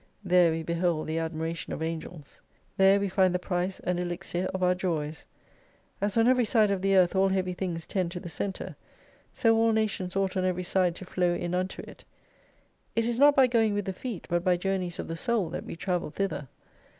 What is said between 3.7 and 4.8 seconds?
and elixir of our